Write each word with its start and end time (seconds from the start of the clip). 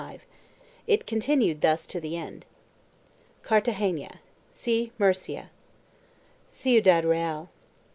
It 0.87 1.05
continued 1.05 1.61
thus 1.61 1.85
to 1.85 1.99
the 2.01 2.17
end.3 2.17 3.43
CARTAGENA. 3.43 4.19
See 4.49 4.91
MURCIA. 4.97 5.51
CIUDAD 6.49 7.05
REAL. 7.05 7.51